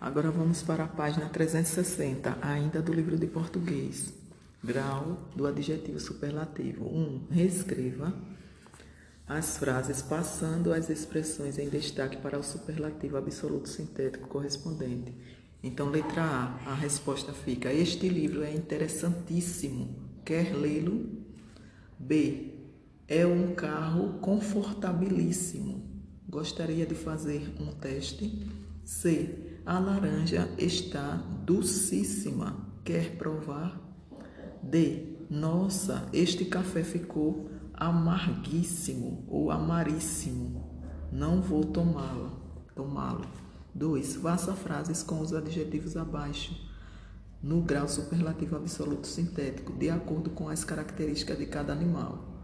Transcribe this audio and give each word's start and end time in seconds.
Agora 0.00 0.30
vamos 0.30 0.62
para 0.62 0.84
a 0.84 0.88
página 0.88 1.28
360, 1.28 2.38
ainda 2.40 2.80
do 2.80 2.92
livro 2.92 3.18
de 3.18 3.26
português. 3.26 4.12
Grau 4.62 5.28
do 5.34 5.44
adjetivo 5.44 5.98
superlativo. 5.98 6.84
1. 6.84 6.96
Um, 6.96 7.26
reescreva 7.28 8.14
as 9.26 9.58
frases 9.58 10.00
passando 10.00 10.72
as 10.72 10.88
expressões 10.88 11.58
em 11.58 11.68
destaque 11.68 12.16
para 12.18 12.38
o 12.38 12.44
superlativo 12.44 13.16
absoluto 13.16 13.68
sintético 13.68 14.28
correspondente. 14.28 15.12
Então, 15.64 15.90
letra 15.90 16.22
A, 16.22 16.70
a 16.70 16.74
resposta 16.76 17.32
fica: 17.32 17.72
Este 17.72 18.08
livro 18.08 18.44
é 18.44 18.54
interessantíssimo. 18.54 19.96
Quer 20.24 20.54
lê-lo? 20.54 21.24
B. 21.98 22.54
É 23.08 23.26
um 23.26 23.52
carro 23.52 24.20
confortabilíssimo. 24.20 25.82
Gostaria 26.28 26.86
de 26.86 26.94
fazer 26.94 27.52
um 27.58 27.72
teste? 27.72 28.46
C. 28.84 29.47
A 29.68 29.78
laranja 29.78 30.48
está 30.56 31.16
docíssima. 31.44 32.56
Quer 32.82 33.18
provar? 33.18 33.78
D. 34.62 35.18
Nossa, 35.28 36.08
este 36.10 36.46
café 36.46 36.82
ficou 36.82 37.50
amarguíssimo 37.74 39.26
ou 39.28 39.50
amaríssimo. 39.50 40.82
Não 41.12 41.42
vou 41.42 41.62
tomá-lo. 41.64 42.32
Tomá-lo. 42.74 43.26
2. 43.74 44.16
Faça 44.16 44.54
frases 44.54 45.02
com 45.02 45.20
os 45.20 45.34
adjetivos 45.34 45.98
abaixo, 45.98 46.58
no 47.42 47.60
grau 47.60 47.86
superlativo 47.86 48.56
absoluto 48.56 49.06
sintético, 49.06 49.74
de 49.74 49.90
acordo 49.90 50.30
com 50.30 50.48
as 50.48 50.64
características 50.64 51.36
de 51.36 51.44
cada 51.44 51.74
animal. 51.74 52.42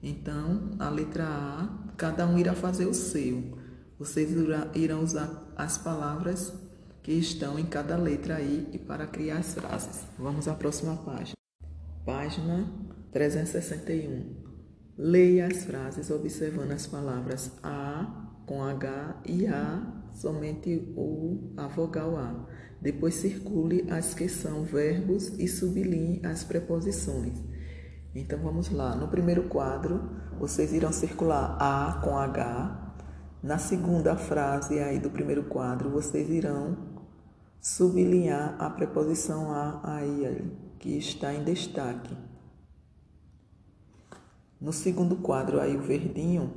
Então, 0.00 0.70
a 0.78 0.88
letra 0.88 1.26
A, 1.26 1.68
cada 1.96 2.24
um 2.28 2.38
irá 2.38 2.54
fazer 2.54 2.86
o 2.86 2.94
seu. 2.94 3.58
Vocês 4.00 4.30
irão 4.74 5.02
usar 5.02 5.52
as 5.54 5.76
palavras 5.76 6.54
que 7.02 7.12
estão 7.12 7.58
em 7.58 7.66
cada 7.66 7.98
letra 7.98 8.36
aí 8.36 8.66
e 8.72 8.78
para 8.78 9.06
criar 9.06 9.36
as 9.36 9.52
frases. 9.52 10.06
Vamos 10.18 10.48
à 10.48 10.54
próxima 10.54 10.96
página. 10.96 11.34
Página 12.06 12.66
361. 13.12 14.36
Leia 14.96 15.48
as 15.48 15.64
frases 15.64 16.10
observando 16.10 16.72
as 16.72 16.86
palavras 16.86 17.52
a 17.62 18.30
com 18.46 18.64
H 18.64 19.20
e 19.26 19.46
A, 19.46 20.02
somente 20.14 20.94
o, 20.96 21.52
a 21.58 21.68
vogal 21.68 22.16
A. 22.16 22.48
Depois 22.80 23.16
circule 23.16 23.86
as 23.90 24.14
que 24.14 24.30
são 24.30 24.64
verbos 24.64 25.28
e 25.38 25.46
sublinhe 25.46 26.24
as 26.24 26.42
preposições. 26.42 27.38
Então 28.14 28.38
vamos 28.38 28.70
lá. 28.70 28.96
No 28.96 29.08
primeiro 29.08 29.42
quadro, 29.42 30.08
vocês 30.38 30.72
irão 30.72 30.90
circular 30.90 31.58
A 31.60 32.00
com 32.02 32.16
H, 32.16 32.89
na 33.42 33.58
segunda 33.58 34.16
frase 34.16 34.78
aí 34.78 34.98
do 34.98 35.10
primeiro 35.10 35.44
quadro, 35.44 35.90
vocês 35.90 36.28
irão 36.28 36.76
sublinhar 37.60 38.56
a 38.58 38.68
preposição 38.68 39.50
a 39.50 39.80
aí, 39.82 40.52
que 40.78 40.96
está 40.96 41.32
em 41.32 41.42
destaque. 41.42 42.16
No 44.60 44.72
segundo 44.72 45.16
quadro 45.16 45.58
aí, 45.58 45.74
o 45.74 45.80
verdinho, 45.80 46.52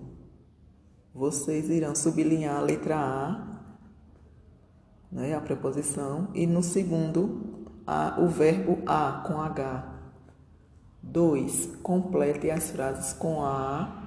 vocês 1.14 1.70
irão 1.70 1.96
sublinhar 1.96 2.58
a 2.58 2.62
letra 2.62 2.98
A, 2.98 3.54
né, 5.10 5.34
a 5.34 5.40
preposição, 5.40 6.30
e 6.34 6.46
no 6.46 6.62
segundo, 6.62 7.70
a, 7.88 8.20
o 8.20 8.28
verbo 8.28 8.80
a 8.86 9.24
com 9.26 9.40
H. 9.40 9.90
2. 11.02 11.78
Complete 11.82 12.50
as 12.50 12.72
frases 12.72 13.14
com 13.14 13.44
a 13.44 14.03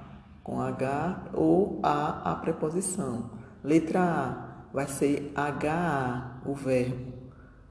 com 0.47 0.61
H 0.61 1.25
ou 1.33 1.77
A 1.83 2.31
a 2.31 2.35
preposição. 2.35 3.29
Letra 3.61 4.01
A 4.01 4.69
vai 4.73 4.87
ser 4.87 5.33
HA, 5.35 6.39
o 6.45 6.55
verbo. 6.55 7.13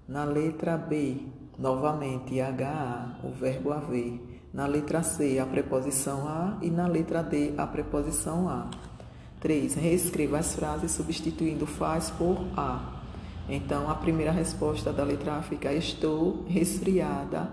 Na 0.06 0.24
letra 0.24 0.77
B, 0.77 1.16
novamente 1.58 2.38
HA, 2.38 3.18
o 3.24 3.30
verbo 3.30 3.72
haver. 3.72 4.42
Na 4.52 4.66
letra 4.66 5.02
C, 5.02 5.38
a 5.38 5.46
preposição 5.46 6.28
a 6.28 6.58
e 6.61 6.70
na 6.70 6.86
letra 6.86 7.23
D, 7.23 7.55
a 7.56 7.67
preposição 7.67 8.46
a. 8.46 8.68
3. 9.40 9.74
Reescreva 9.74 10.39
as 10.39 10.55
frases 10.55 10.92
substituindo 10.92 11.67
faz 11.67 12.11
por 12.11 12.46
a. 12.56 12.92
Então, 13.48 13.89
a 13.90 13.95
primeira 13.95 14.33
resposta 14.33 14.92
da 14.92 15.02
letra 15.02 15.36
A 15.36 15.42
fica: 15.42 15.72
Estou 15.72 16.45
resfriada 16.46 17.48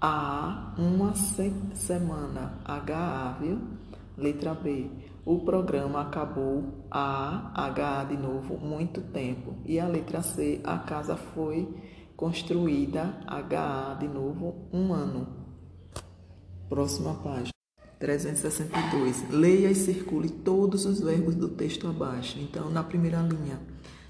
há 0.00 0.74
uma 0.76 1.14
se 1.14 1.50
semana. 1.74 2.58
HA, 2.64 3.36
viu? 3.40 3.58
Letra 4.16 4.54
B. 4.54 4.90
O 5.26 5.40
programa 5.40 6.00
acabou 6.00 6.86
a 6.90 7.52
HA 7.54 8.04
de 8.04 8.16
novo 8.16 8.56
muito 8.56 9.02
tempo. 9.02 9.54
E 9.66 9.78
a 9.78 9.86
letra 9.86 10.22
C. 10.22 10.60
A 10.64 10.78
casa 10.78 11.16
foi 11.16 11.68
construída 12.16 13.20
HA 13.26 13.98
de 14.00 14.08
novo 14.08 14.68
um 14.72 14.92
ano. 14.94 15.28
Próxima 16.68 17.14
página. 17.14 17.50
362. 17.98 19.30
Leia 19.30 19.70
e 19.70 19.74
circule 19.74 20.30
todos 20.30 20.86
os 20.86 21.00
verbos 21.00 21.34
do 21.34 21.48
texto 21.48 21.86
abaixo. 21.86 22.38
Então, 22.38 22.70
na 22.70 22.82
primeira 22.82 23.20
linha, 23.20 23.60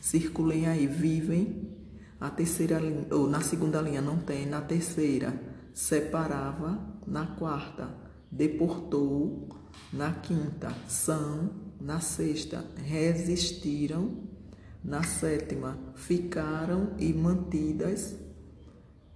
circulem 0.00 0.66
aí 0.66 0.86
vivem. 0.86 1.74
A 2.20 2.30
terceira 2.30 2.78
linha, 2.78 3.06
ou 3.10 3.28
na 3.28 3.40
segunda 3.40 3.80
linha 3.80 4.00
não 4.00 4.18
tem, 4.18 4.46
na 4.46 4.60
terceira 4.60 5.38
separava, 5.74 6.78
na 7.06 7.26
quarta 7.26 8.05
deportou, 8.30 9.48
na 9.92 10.12
quinta, 10.12 10.72
são, 10.88 11.50
na 11.80 12.00
sexta, 12.00 12.64
resistiram, 12.76 14.10
na 14.82 15.02
sétima, 15.02 15.78
ficaram 15.94 16.92
e 16.98 17.12
mantidas, 17.12 18.16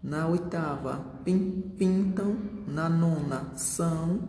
na 0.02 0.26
oitava, 0.28 1.22
pintam, 1.24 2.36
na 2.66 2.88
nona, 2.88 3.52
são, 3.56 4.28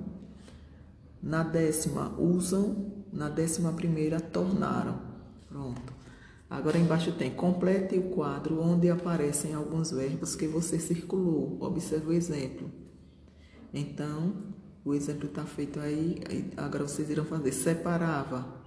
na 1.22 1.44
décima, 1.44 2.10
usam, 2.20 3.06
na 3.12 3.30
décima 3.30 3.72
primeira, 3.74 4.20
tornaram. 4.20 5.00
Pronto. 5.48 5.94
Agora 6.50 6.78
embaixo 6.78 7.14
tem 7.14 7.32
complete 7.32 7.98
o 7.98 8.10
quadro 8.10 8.62
onde 8.62 8.90
aparecem 8.90 9.54
alguns 9.54 9.92
verbos 9.92 10.36
que 10.36 10.48
você 10.48 10.80
circulou. 10.80 11.58
Observe 11.62 12.08
o 12.08 12.14
exemplo. 12.14 12.70
Então, 13.74 14.51
o 14.84 14.94
exemplo 14.94 15.28
está 15.28 15.44
feito 15.44 15.80
aí, 15.80 16.22
agora 16.58 16.88
vocês 16.88 17.10
irão 17.10 17.26
fazer 17.26 17.52
separava. 17.52 18.62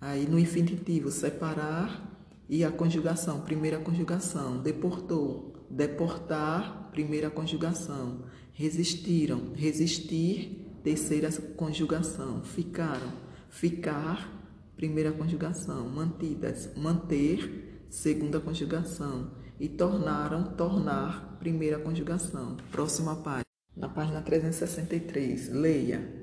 Aí 0.00 0.28
no 0.28 0.38
infinitivo, 0.38 1.10
separar 1.10 2.10
e 2.48 2.64
a 2.64 2.70
conjugação, 2.70 3.40
primeira 3.40 3.78
conjugação. 3.78 4.60
Deportou, 4.60 5.66
deportar, 5.70 6.90
primeira 6.90 7.30
conjugação. 7.30 8.24
Resistiram, 8.52 9.52
resistir, 9.54 10.78
terceira 10.82 11.30
conjugação. 11.56 12.42
Ficaram, 12.42 13.12
ficar, 13.48 14.28
primeira 14.76 15.12
conjugação. 15.12 15.88
Mantidas, 15.88 16.68
manter, 16.76 17.86
segunda 17.88 18.40
conjugação. 18.40 19.30
E 19.58 19.68
tornaram, 19.68 20.44
tornar, 20.56 21.38
primeira 21.38 21.78
conjugação. 21.78 22.56
Próxima 22.70 23.16
página 23.16 23.51
na 23.76 23.88
página 23.88 24.20
363. 24.20 25.48
Leia. 25.50 26.22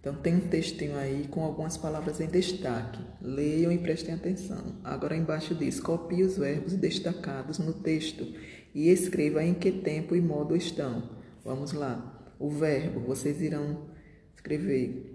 Então, 0.00 0.14
tem 0.16 0.34
um 0.34 0.48
textinho 0.48 0.96
aí 0.96 1.26
com 1.28 1.42
algumas 1.42 1.78
palavras 1.78 2.20
em 2.20 2.26
destaque. 2.26 3.00
Leiam 3.22 3.72
e 3.72 3.78
prestem 3.78 4.14
atenção. 4.14 4.76
Agora, 4.84 5.16
embaixo 5.16 5.54
diz: 5.54 5.80
copie 5.80 6.22
os 6.22 6.36
verbos 6.36 6.74
destacados 6.74 7.58
no 7.58 7.72
texto 7.72 8.26
e 8.74 8.90
escreva 8.90 9.42
em 9.42 9.54
que 9.54 9.72
tempo 9.72 10.14
e 10.14 10.20
modo 10.20 10.54
estão. 10.54 11.10
Vamos 11.44 11.72
lá. 11.72 12.34
O 12.38 12.50
verbo, 12.50 13.00
vocês 13.00 13.40
irão 13.40 13.88
escrever 14.34 15.10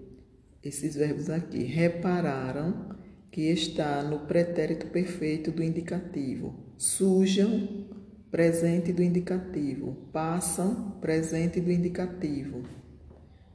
esses 0.62 0.96
verbos 0.96 1.30
aqui. 1.30 1.62
Repararam 1.62 2.96
que 3.30 3.42
está 3.42 4.02
no 4.02 4.20
pretérito 4.20 4.86
perfeito 4.88 5.52
do 5.52 5.62
indicativo. 5.62 6.54
Sujam 6.76 7.86
presente 8.30 8.92
do 8.92 9.02
indicativo. 9.02 9.96
Passam, 10.12 10.92
presente 11.00 11.60
do 11.60 11.70
indicativo. 11.70 12.62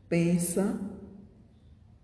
Pensa, 0.10 0.80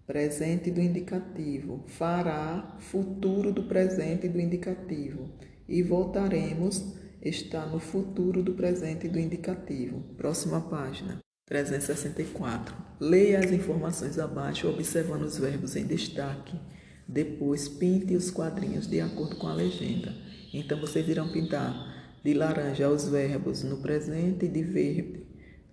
presente 0.07 0.71
do 0.71 0.79
indicativo. 0.79 1.83
Fará, 1.88 2.77
futuro 2.79 3.51
do 3.51 3.63
presente 3.63 4.27
do 4.27 4.39
indicativo. 4.39 5.29
E 5.68 5.83
voltaremos, 5.83 6.95
está 7.21 7.65
no 7.65 7.79
futuro 7.79 8.41
do 8.41 8.53
presente 8.53 9.07
do 9.07 9.19
indicativo. 9.19 10.01
Próxima 10.15 10.62
página. 10.62 11.19
364. 11.45 12.73
Leia 13.00 13.39
as 13.39 13.51
informações 13.51 14.18
abaixo, 14.18 14.69
observando 14.69 15.23
os 15.23 15.38
verbos 15.38 15.75
em 15.75 15.85
destaque. 15.85 16.57
Depois, 17.06 17.68
pinte 17.68 18.15
os 18.15 18.31
quadrinhos 18.31 18.88
de 18.88 19.01
acordo 19.01 19.35
com 19.35 19.47
a 19.47 19.53
legenda. 19.53 20.15
Então, 20.53 20.79
vocês 20.79 21.07
irão 21.09 21.29
pintar 21.29 21.91
de 22.23 22.33
laranja 22.33 22.89
os 22.89 23.07
verbos 23.07 23.63
no 23.63 23.77
presente, 23.77 24.47
de 24.47 24.63
verde 24.63 25.31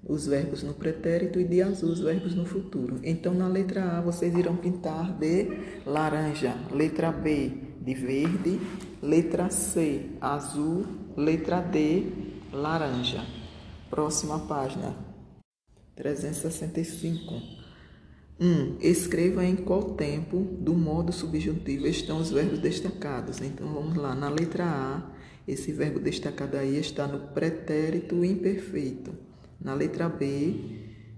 os 0.08 0.26
verbos 0.26 0.62
no 0.62 0.74
pretérito 0.74 1.38
e 1.38 1.44
de 1.44 1.60
azul 1.60 1.90
os 1.90 2.00
verbos 2.00 2.34
no 2.34 2.46
futuro. 2.46 2.98
Então, 3.02 3.34
na 3.34 3.48
letra 3.48 3.98
A, 3.98 4.00
vocês 4.00 4.34
irão 4.34 4.56
pintar 4.56 5.12
de 5.18 5.48
laranja, 5.84 6.54
letra 6.72 7.12
B, 7.12 7.52
de 7.80 7.94
verde. 7.94 8.60
Letra 9.02 9.50
C, 9.50 10.06
azul. 10.20 10.84
Letra 11.16 11.60
D, 11.60 12.04
laranja. 12.52 13.24
Próxima 13.90 14.38
página. 14.40 14.94
365. 15.96 17.58
1. 18.40 18.46
Um, 18.46 18.76
escreva 18.80 19.44
em 19.44 19.56
qual 19.56 19.94
tempo 19.94 20.38
do 20.60 20.72
modo 20.72 21.12
subjuntivo 21.12 21.88
estão 21.88 22.18
os 22.18 22.30
verbos 22.30 22.60
destacados. 22.60 23.40
Então 23.40 23.72
vamos 23.74 23.96
lá, 23.96 24.14
na 24.14 24.28
letra 24.28 24.64
A, 24.64 25.17
esse 25.48 25.72
verbo 25.72 25.98
destacado 25.98 26.58
aí 26.58 26.78
está 26.78 27.06
no 27.06 27.28
pretérito 27.28 28.22
imperfeito. 28.22 29.12
Na 29.58 29.72
letra 29.72 30.06
B, 30.06 30.54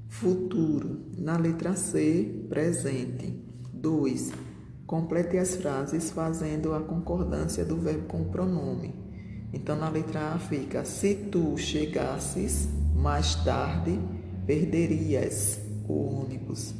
futuro. 0.08 1.00
Na 1.18 1.36
letra 1.36 1.74
C, 1.74 2.46
presente. 2.48 3.34
2. 3.74 4.32
Complete 4.86 5.36
as 5.36 5.56
frases 5.56 6.12
fazendo 6.12 6.72
a 6.72 6.80
concordância 6.80 7.64
do 7.64 7.76
verbo 7.76 8.06
com 8.06 8.22
o 8.22 8.30
pronome. 8.30 8.94
Então, 9.52 9.76
na 9.76 9.88
letra 9.88 10.34
A 10.34 10.38
fica: 10.38 10.84
Se 10.84 11.14
tu 11.14 11.56
chegasses 11.56 12.68
mais 12.94 13.34
tarde, 13.34 13.98
perderias 14.46 15.58
o 15.88 16.20
ônibus. 16.20 16.72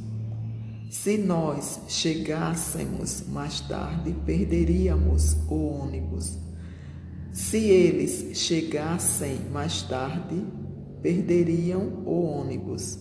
Se 0.89 1.17
nós 1.17 1.81
chegássemos 1.89 3.25
mais 3.27 3.59
tarde, 3.61 4.15
perderíamos 4.25 5.33
o 5.49 5.81
ônibus. 5.81 6.37
Se 7.33 7.57
eles 7.57 8.37
chegassem 8.37 9.39
mais 9.51 9.83
tarde, 9.83 10.45
perderiam 11.01 12.03
o 12.05 12.23
ônibus. 12.23 12.99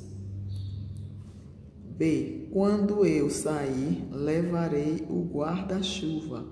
B. 1.96 2.48
Quando 2.52 3.04
eu 3.04 3.28
sair, 3.28 4.06
levarei 4.12 5.04
o 5.08 5.22
guarda-chuva. 5.24 6.46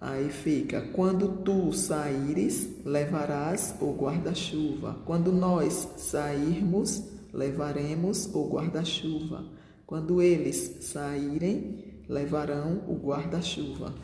Aí 0.00 0.30
fica: 0.30 0.80
quando 0.92 1.42
tu 1.42 1.72
saíres, 1.74 2.68
levarás 2.84 3.74
o 3.80 3.92
guarda-chuva. 3.92 4.96
Quando 5.04 5.32
nós 5.32 5.88
sairmos, 5.98 7.04
levaremos 7.32 8.34
o 8.34 8.48
guarda-chuva. 8.48 9.44
Quando 9.86 10.22
eles 10.22 10.78
saírem, 10.80 12.02
levarão 12.08 12.82
o 12.88 12.94
guarda-chuva. 12.94 13.94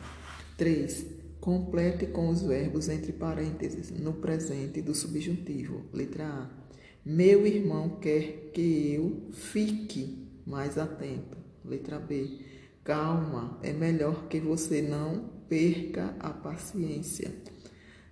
3. 0.55 1.22
Complete 1.43 2.05
com 2.05 2.29
os 2.29 2.41
verbos 2.41 2.87
entre 2.87 3.11
parênteses 3.11 3.91
no 3.91 4.13
presente 4.13 4.81
do 4.81 4.95
subjuntivo. 4.95 5.83
Letra 5.91 6.25
A. 6.25 6.49
Meu 7.05 7.45
irmão 7.45 7.99
quer 7.99 8.51
que 8.53 8.93
eu 8.93 9.27
fique 9.33 10.25
mais 10.47 10.77
atento. 10.77 11.37
Letra 11.65 11.99
B. 11.99 12.39
Calma, 12.81 13.59
é 13.61 13.73
melhor 13.73 14.29
que 14.29 14.39
você 14.39 14.81
não 14.81 15.31
perca 15.49 16.15
a 16.17 16.29
paciência. 16.29 17.35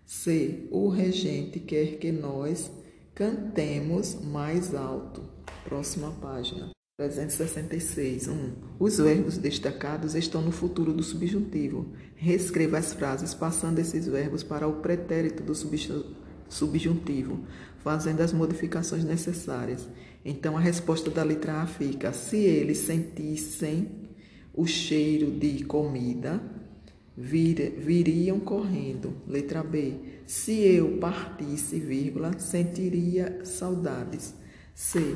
C. 0.05 0.67
O 0.69 0.89
regente 0.89 1.61
quer 1.61 1.99
que 1.99 2.11
nós 2.11 2.69
cantemos 3.15 4.13
mais 4.25 4.75
alto. 4.75 5.23
Próxima 5.63 6.11
página. 6.19 6.73
366. 7.09 8.27
1. 8.27 8.31
Um, 8.31 8.51
os 8.79 8.97
verbos 8.99 9.37
destacados 9.37 10.13
estão 10.13 10.41
no 10.41 10.51
futuro 10.51 10.93
do 10.93 11.01
subjuntivo. 11.01 11.87
Reescreva 12.15 12.77
as 12.77 12.93
frases 12.93 13.33
passando 13.33 13.79
esses 13.79 14.05
verbos 14.05 14.43
para 14.43 14.67
o 14.67 14.73
pretérito 14.73 15.41
do 15.41 15.55
subjuntivo, 16.47 17.39
fazendo 17.79 18.21
as 18.21 18.31
modificações 18.31 19.03
necessárias. 19.03 19.87
Então 20.23 20.55
a 20.55 20.59
resposta 20.59 21.09
da 21.09 21.23
letra 21.23 21.61
A 21.61 21.65
fica: 21.65 22.13
se 22.13 22.37
eles 22.37 22.77
sentissem 22.77 23.89
o 24.53 24.67
cheiro 24.67 25.31
de 25.31 25.63
comida, 25.63 26.39
vir, 27.17 27.79
viriam 27.79 28.39
correndo. 28.39 29.13
Letra 29.27 29.63
B. 29.63 29.95
Se 30.27 30.51
eu 30.51 30.97
partisse, 30.99 31.79
vírgula, 31.79 32.37
sentiria 32.37 33.39
saudades. 33.43 34.35
C. 34.75 35.15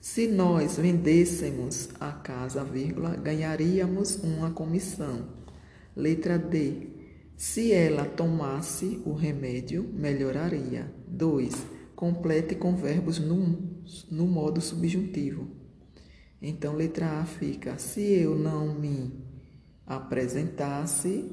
Se 0.00 0.28
nós 0.28 0.76
vendêssemos 0.76 1.88
a 1.98 2.12
casa, 2.12 2.62
vírgula, 2.62 3.16
ganharíamos 3.16 4.16
uma 4.16 4.50
comissão. 4.50 5.26
Letra 5.94 6.38
D. 6.38 6.86
Se 7.36 7.72
ela 7.72 8.04
tomasse 8.04 9.02
o 9.04 9.12
remédio, 9.12 9.82
melhoraria. 9.92 10.92
2. 11.08 11.52
Complete 11.96 12.54
com 12.54 12.76
verbos 12.76 13.18
no, 13.18 13.58
no 14.08 14.26
modo 14.26 14.60
subjuntivo. 14.60 15.48
Então, 16.40 16.76
letra 16.76 17.20
A 17.20 17.24
fica: 17.24 17.76
se 17.78 18.00
eu 18.00 18.36
não 18.36 18.78
me 18.78 19.12
apresentasse. 19.84 21.24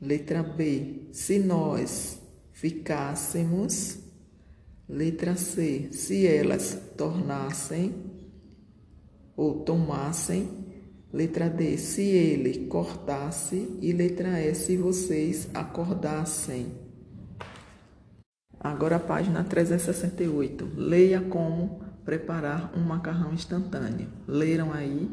Letra 0.00 0.42
B, 0.42 1.08
se 1.12 1.38
nós 1.38 2.20
ficássemos. 2.52 4.07
Letra 4.88 5.36
C, 5.36 5.88
se 5.92 6.26
elas 6.26 6.74
tornassem 6.96 7.94
ou 9.36 9.60
tomassem. 9.60 10.66
Letra 11.12 11.50
D, 11.50 11.76
se 11.76 12.02
ele 12.02 12.66
cortasse. 12.66 13.78
E 13.82 13.92
letra 13.92 14.40
E, 14.40 14.54
se 14.54 14.78
vocês 14.78 15.48
acordassem. 15.52 16.72
Agora 18.58 18.96
a 18.96 19.00
página 19.00 19.44
368. 19.44 20.70
Leia 20.74 21.20
como 21.20 21.82
preparar 22.02 22.72
um 22.74 22.80
macarrão 22.80 23.34
instantâneo. 23.34 24.08
Leram 24.26 24.72
aí? 24.72 25.10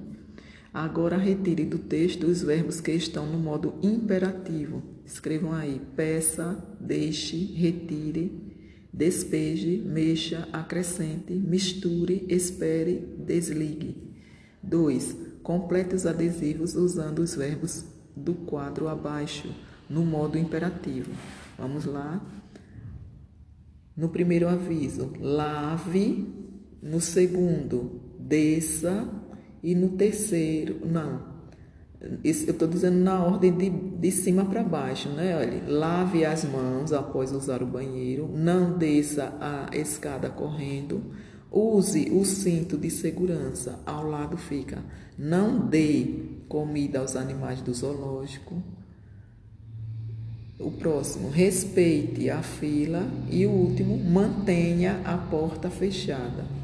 Agora 0.74 1.18
retire 1.18 1.66
do 1.66 1.80
texto 1.80 2.28
os 2.28 2.42
verbos 2.42 2.80
que 2.80 2.92
estão 2.92 3.26
no 3.26 3.38
modo 3.38 3.76
imperativo. 3.84 4.82
Escrevam 5.06 5.52
aí: 5.54 5.82
peça, 5.96 6.58
deixe, 6.80 7.38
retire, 7.54 8.55
despeje, 8.96 9.78
mexa, 9.86 10.48
acrescente, 10.54 11.34
misture, 11.34 12.26
espere, 12.30 13.06
desligue. 13.20 14.14
2. 14.64 15.18
Complete 15.44 15.96
os 15.96 16.06
adesivos 16.06 16.76
usando 16.76 17.20
os 17.20 17.36
verbos 17.36 17.84
do 18.16 18.34
quadro 18.34 18.88
abaixo, 18.88 19.54
no 19.90 20.06
modo 20.06 20.38
imperativo. 20.38 21.12
Vamos 21.58 21.84
lá. 21.84 22.26
No 23.98 24.08
primeiro 24.08 24.48
aviso, 24.48 25.12
lave. 25.20 26.34
No 26.82 27.02
segundo, 27.02 28.00
desça 28.18 29.10
e 29.62 29.76
no 29.76 29.90
terceiro, 29.90 30.86
não. 30.86 31.35
Eu 32.02 32.32
estou 32.32 32.68
dizendo 32.68 32.98
na 32.98 33.24
ordem 33.24 33.56
de, 33.56 33.70
de 33.70 34.12
cima 34.12 34.46
para 34.46 34.64
baixo, 34.64 35.10
né? 35.10 35.36
Olha, 35.38 35.64
lave 35.68 36.26
as 36.26 36.44
mãos 36.44 36.92
após 36.92 37.32
usar 37.32 37.64
o 37.64 37.66
banheiro, 37.66 38.30
não 38.34 38.78
desça 38.78 39.34
a 39.40 39.76
escada 39.76 40.30
correndo, 40.30 41.02
use 41.52 42.10
o 42.12 42.24
cinto 42.26 42.78
de 42.78 42.90
segurança. 42.90 43.80
Ao 43.86 44.08
lado 44.08 44.38
fica, 44.38 44.84
não 45.18 45.68
dê 45.68 46.08
comida 46.50 47.00
aos 47.00 47.16
animais 47.16 47.62
do 47.62 47.74
zoológico. 47.74 48.62
O 50.60 50.72
próximo, 50.72 51.30
respeite 51.30 52.30
a 52.30 52.42
fila. 52.42 53.04
E 53.30 53.46
o 53.46 53.52
último, 53.52 53.98
mantenha 53.98 55.02
a 55.04 55.18
porta 55.18 55.70
fechada. 55.70 56.55